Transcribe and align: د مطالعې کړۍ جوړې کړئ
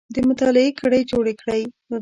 د 0.13 0.15
مطالعې 0.29 0.69
کړۍ 0.79 1.01
جوړې 1.11 1.33
کړئ 1.41 1.61